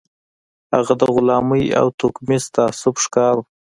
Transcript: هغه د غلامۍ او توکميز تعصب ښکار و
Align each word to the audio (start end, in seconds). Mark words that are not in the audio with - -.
هغه 0.73 0.93
د 0.99 1.03
غلامۍ 1.13 1.65
او 1.79 1.87
توکميز 1.99 2.43
تعصب 2.55 2.95
ښکار 3.03 3.35
و 3.39 3.45